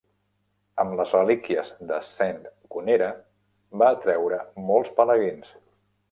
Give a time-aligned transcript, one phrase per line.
[0.83, 2.39] Amb les relíquies de Saint
[2.75, 3.09] Cunera,
[3.81, 4.39] va atreure
[4.71, 5.53] molts pelegrins.